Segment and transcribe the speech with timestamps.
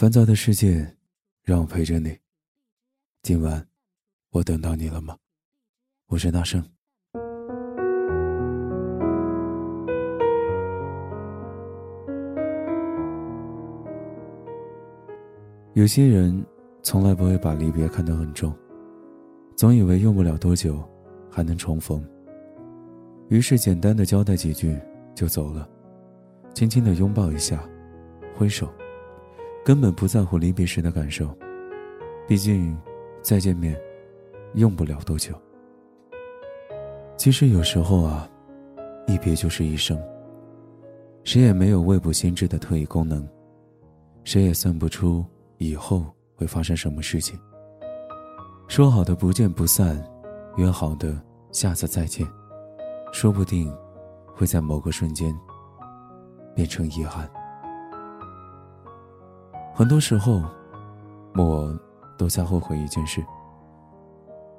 [0.00, 0.96] 烦躁的世界，
[1.44, 2.18] 让我陪着你。
[3.22, 3.68] 今晚，
[4.30, 5.14] 我等到你了吗？
[6.06, 6.64] 我是大圣。
[15.74, 16.42] 有些人
[16.82, 18.56] 从来不会把离别看得很重，
[19.54, 20.82] 总以为用不了多久
[21.30, 22.02] 还能重逢，
[23.28, 24.80] 于是简单的交代几句
[25.14, 25.68] 就走了，
[26.54, 27.62] 轻轻的拥抱一下，
[28.34, 28.66] 挥手。
[29.64, 31.28] 根本不在乎离别时的感受，
[32.26, 32.76] 毕竟
[33.22, 33.78] 再见面
[34.54, 35.34] 用不了多久。
[37.16, 38.28] 其实有时候啊，
[39.06, 40.00] 一别就是一生。
[41.22, 43.28] 谁也没有未卜先知的特异功能，
[44.24, 45.24] 谁也算不出
[45.58, 47.38] 以后会发生什么事情。
[48.68, 50.02] 说好的不见不散，
[50.56, 51.20] 约好的
[51.52, 52.26] 下次再见，
[53.12, 53.70] 说不定
[54.34, 55.38] 会在某个瞬间
[56.54, 57.30] 变成遗憾。
[59.72, 60.42] 很多时候，
[61.34, 61.78] 我
[62.18, 63.24] 都在后悔一件事。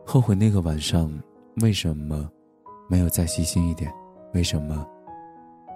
[0.05, 1.11] 后悔那个晚上
[1.61, 2.27] 为什么
[2.89, 3.94] 没有再细心一点，
[4.33, 4.85] 为什么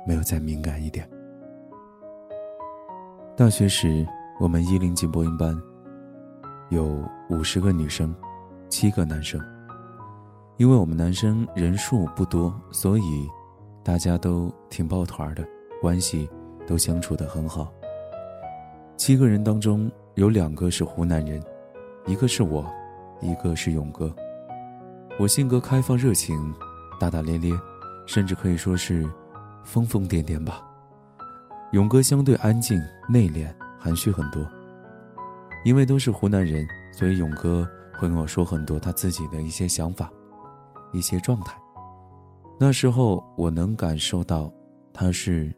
[0.08, 1.08] 没有再敏感一点。
[3.38, 4.06] 大学时，
[4.40, 5.56] 我们一零级播音班
[6.70, 8.16] 有五十个女生，
[8.68, 9.40] 七个男生。
[10.58, 13.30] 因为我们男生人数不多，所以
[13.84, 15.46] 大家都挺抱团的，
[15.82, 16.30] 关系
[16.66, 17.72] 都相处得很好。
[18.98, 21.44] 七个人当中有两个是湖南人，
[22.06, 22.66] 一个是我，
[23.22, 24.14] 一个是勇哥。
[25.20, 26.54] 我性格开放热情，
[27.00, 27.52] 大大咧咧，
[28.06, 29.08] 甚至可以说是
[29.64, 30.62] 疯疯癫癫吧。
[31.72, 34.46] 勇哥相对安静内敛，含蓄很多。
[35.66, 40.10] 因为都是湖南人，所以勇哥会跟我说很多他自己的一些想法，
[40.94, 41.54] 一些状态。
[42.58, 44.50] 那时候我能感受到
[44.94, 45.54] 他是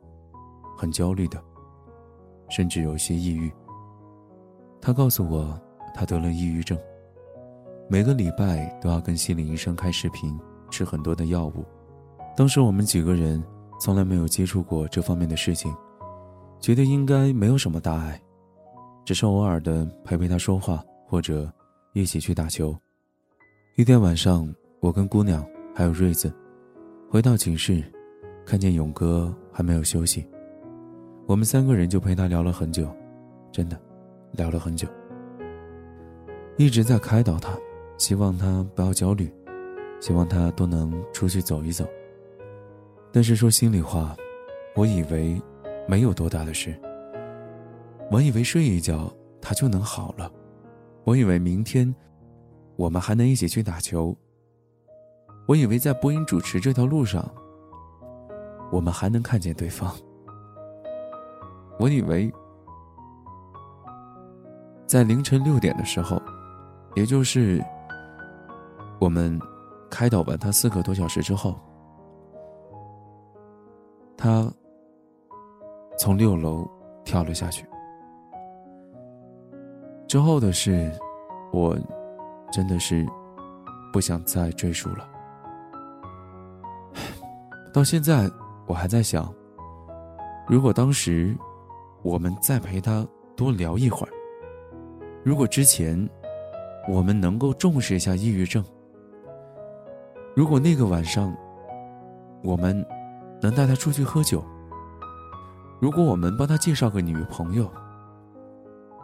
[0.76, 1.40] 很焦虑的。
[2.50, 3.52] 甚至有些抑郁。
[4.82, 5.60] 他告诉我，
[5.94, 6.78] 他得了抑郁症，
[7.90, 10.40] 每个礼拜都要跟心理医生开视频，
[10.70, 11.66] 吃很多的药物。
[12.36, 13.44] 当时我们几个人
[13.80, 15.74] 从来没有接触过这方面的事情，
[16.60, 18.22] 觉得应该没有什么大碍，
[19.04, 21.52] 只是偶尔的陪陪他说话，或者
[21.94, 22.78] 一起去打球。
[23.76, 24.48] 一天晚上，
[24.80, 25.46] 我跟姑娘
[25.76, 26.34] 还有瑞子
[27.10, 27.84] 回到寝室，
[28.46, 30.26] 看见勇哥还没有休息。
[31.28, 32.88] 我们三个人就陪他聊了很久，
[33.52, 33.78] 真的，
[34.32, 34.88] 聊了很久。
[36.56, 37.52] 一直在开导他，
[37.98, 39.30] 希望他不要焦虑，
[40.00, 41.86] 希望他都能出去走一走。
[43.12, 44.16] 但是说心里话，
[44.74, 45.40] 我以为
[45.86, 46.74] 没有多大的事。
[48.10, 50.32] 我以为睡一觉他就能好了，
[51.04, 51.94] 我以为明天
[52.78, 54.16] 我们还能一起去打球。
[55.46, 57.30] 我以为在播音主持这条路上，
[58.72, 59.94] 我们还能看见对方。
[61.80, 62.34] 我以为，
[64.88, 66.20] 在凌晨六点的时候，
[66.96, 67.64] 也就是
[69.00, 69.40] 我们
[69.88, 71.56] 开导完他四个多小时之后，
[74.18, 74.52] 他
[76.00, 76.68] 从六楼
[77.06, 77.64] 跳了下去。
[80.08, 80.92] 之后的事，
[81.54, 81.78] 我
[82.52, 83.06] 真的是
[83.94, 85.08] 不想再赘述了。
[87.72, 88.28] 到现在，
[88.66, 89.32] 我还在想，
[90.48, 91.38] 如果当时。
[92.08, 94.14] 我们再陪他多聊一会儿。
[95.26, 96.10] 如果之前
[96.88, 98.64] 我们能够重视一下抑郁症，
[100.34, 101.36] 如果那个晚上
[102.46, 102.74] 我们
[103.42, 104.42] 能带他出去喝酒，
[105.82, 107.70] 如果我们帮他介绍个女朋友，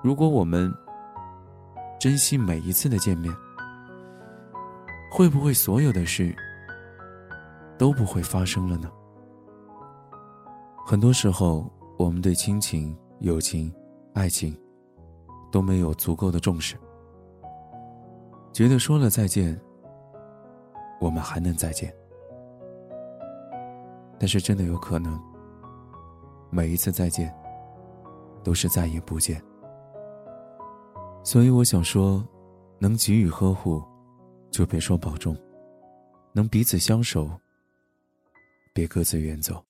[0.01, 0.73] 如果我们
[1.99, 3.35] 珍惜每一次的见面，
[5.11, 6.33] 会不会所有的事
[7.77, 8.89] 都不会发生了呢？
[10.85, 11.69] 很多时候。
[12.03, 13.73] 我们对亲情、友情、
[14.13, 14.53] 爱情
[15.49, 16.75] 都没有足够的重视，
[18.51, 19.57] 觉得说了再见，
[20.99, 21.95] 我们还能再见。
[24.19, 25.17] 但是真的有可能，
[26.49, 27.33] 每一次再见
[28.43, 29.41] 都是再也不见。
[31.23, 32.21] 所以我想说，
[32.79, 33.81] 能给予呵护，
[34.51, 35.33] 就别说保重；
[36.33, 37.31] 能彼此相守，
[38.73, 39.63] 别各自远走。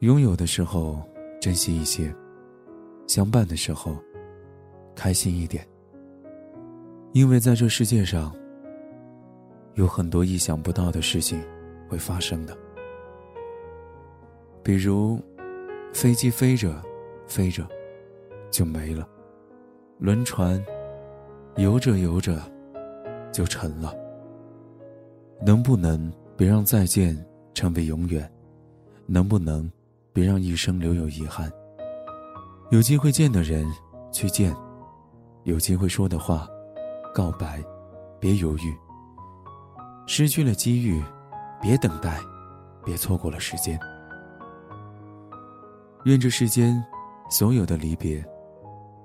[0.00, 1.02] 拥有的时候
[1.40, 2.14] 珍惜一些，
[3.08, 3.96] 相伴的时候
[4.94, 5.66] 开心一点。
[7.14, 8.32] 因为在这世界上，
[9.74, 11.42] 有很多意想不到的事情
[11.88, 12.56] 会发生的。
[14.62, 15.20] 比如，
[15.92, 16.80] 飞机飞着
[17.26, 17.66] 飞着
[18.52, 19.08] 就没了，
[19.98, 20.64] 轮船
[21.56, 22.40] 游着游着
[23.32, 23.92] 就沉了。
[25.44, 27.16] 能不能别让再见
[27.52, 28.30] 成为永远？
[29.06, 29.68] 能不能？
[30.18, 31.48] 别让一生留有遗憾。
[32.70, 33.64] 有机会见的人，
[34.10, 34.52] 去见，
[35.44, 36.48] 有机会说的话，
[37.14, 37.62] 告白，
[38.18, 38.76] 别犹豫。
[40.08, 41.00] 失去了机遇，
[41.62, 42.18] 别等待，
[42.84, 43.78] 别错过了时间。
[46.02, 46.84] 愿这世间
[47.30, 48.20] 所有的离别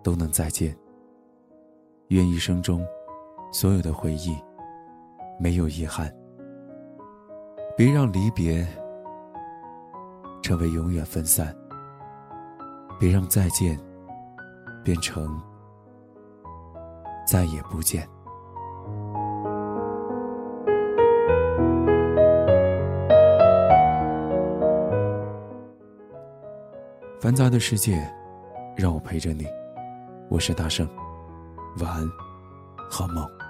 [0.01, 0.75] 都能再见。
[2.07, 2.83] 愿一生中
[3.51, 4.35] 所有的回忆
[5.39, 6.11] 没有遗憾。
[7.77, 8.67] 别让离别
[10.43, 11.55] 成为永远分散。
[12.99, 13.79] 别让再见
[14.83, 15.41] 变成
[17.25, 18.07] 再也不见。
[27.19, 28.05] 繁杂的世界，
[28.75, 29.47] 让我陪着你。
[30.29, 30.87] 我是大圣，
[31.79, 32.05] 晚安，
[32.89, 33.42] 好梦。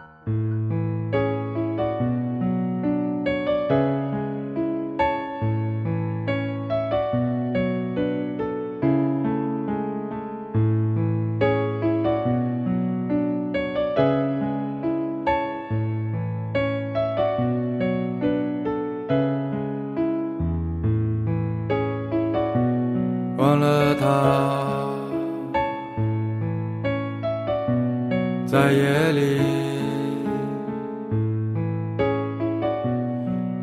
[28.53, 29.41] 在夜里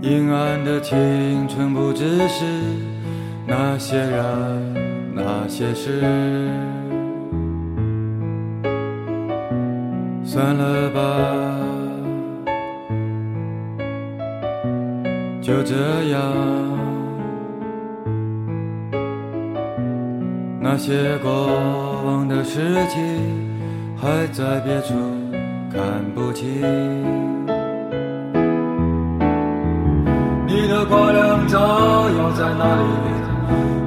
[0.02, 2.44] 阴暗的青春，不只是
[3.46, 6.02] 那些人那些事。
[10.24, 11.00] 算了吧，
[15.40, 15.76] 就这
[16.08, 16.20] 样。
[20.60, 21.30] 那些过
[22.04, 23.49] 往的事情，
[24.02, 24.94] 还在别处
[25.70, 25.78] 看
[26.14, 26.48] 不清。
[30.46, 31.58] 你的光亮照
[32.16, 32.82] 耀在哪里？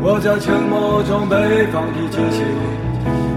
[0.04, 2.45] 我在沉默中被放低惊醒。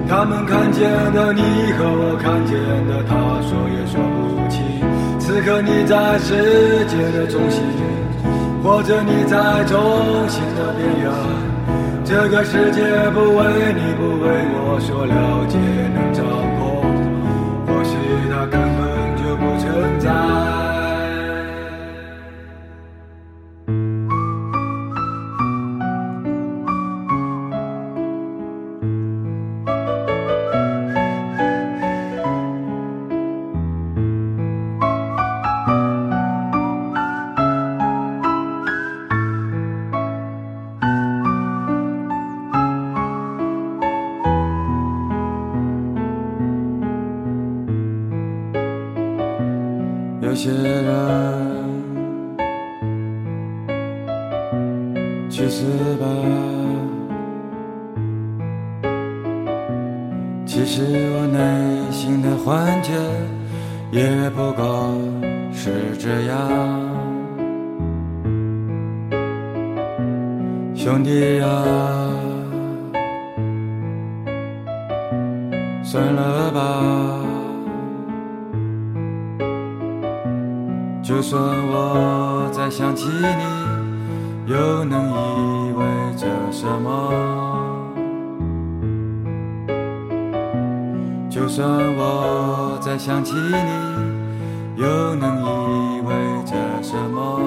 [0.07, 0.85] 他们看见
[1.15, 1.41] 的你
[1.79, 2.55] 和我看见
[2.87, 4.61] 的他，说也说不清。
[5.19, 7.65] 此刻你在世界的中心，
[8.63, 9.81] 或者你在中
[10.29, 11.11] 心的边缘。
[12.05, 12.85] 这个世界
[13.17, 13.41] 不为
[13.73, 15.57] 你，不为我所了解，
[55.37, 55.67] 去死
[56.01, 56.07] 吧，
[60.47, 60.81] 其实
[61.13, 62.95] 我内心的幻觉
[63.91, 64.95] 也不过
[65.53, 66.35] 是这样，
[70.75, 72.09] 兄弟啊，
[75.85, 77.23] 算了吧。
[81.03, 83.66] 就算我再想起你，
[84.47, 85.85] 又能意味
[86.17, 87.11] 着什么？
[91.29, 97.41] 就算我再想起你，又能意味着什么？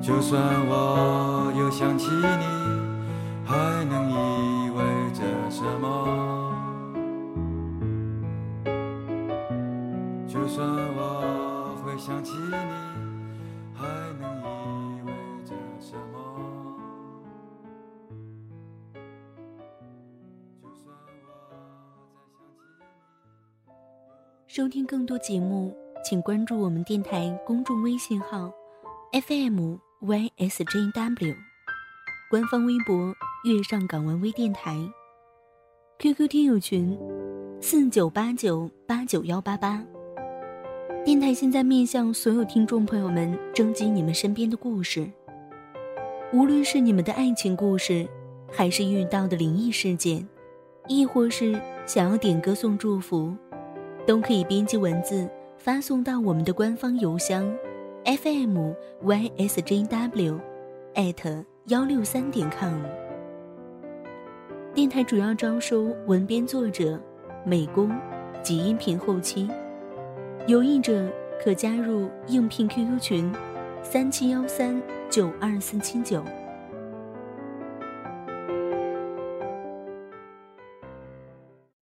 [0.00, 2.57] 就算我又想起你，
[12.08, 12.52] 想起你，
[13.74, 13.86] 还
[14.18, 15.12] 能意味
[15.44, 16.16] 着什么？
[20.62, 20.96] 就算
[21.34, 21.76] 我再想起
[23.66, 23.72] 你。
[24.46, 28.50] 收听更多节目，请关注我们电台公众微信号
[29.12, 31.36] FM YSJW，
[32.30, 34.74] 官方微博月上港湾微电台
[35.98, 36.98] ，QQ 听友群
[37.60, 39.84] 四九八九八九幺八八。
[41.04, 45.06] 电台现在面向所有听众朋友们征集你们身边的故事，
[46.32, 48.06] 无论是你们的爱情故事，
[48.50, 50.26] 还是遇到的灵异事件，
[50.86, 53.34] 亦或是想要点歌送祝福，
[54.06, 55.28] 都可以编辑文字
[55.58, 57.54] 发送到我们的官方邮箱
[58.04, 60.38] fm ysjw
[60.94, 62.80] at 幺六三点 com。
[64.74, 66.98] 电台主要招收文编作者、
[67.44, 67.90] 美工
[68.42, 69.48] 及音频后期。
[70.48, 71.06] 有意者
[71.44, 73.30] 可加入应聘 QQ 群：
[73.82, 76.24] 三七幺三九二四七九。